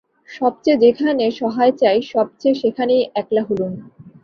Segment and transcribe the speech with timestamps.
[0.31, 3.73] সব চেয়ে যেখানে সহায় চাই সব চেয়ে সেখানেই একলা হলুম।